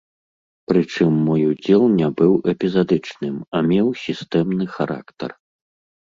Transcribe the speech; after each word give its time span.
Прычым 0.69 1.11
мой 1.25 1.41
удзел 1.49 1.83
не 1.99 2.07
быў 2.21 2.33
эпізадычным, 2.53 3.35
а 3.59 3.61
меў 3.69 3.87
сістэмны 4.05 4.65
характар. 4.79 5.29